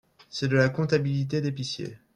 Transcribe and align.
C’est 0.31 0.47
de 0.47 0.55
la 0.57 0.69
comptabilité 0.69 1.41
d’épicier 1.41 1.99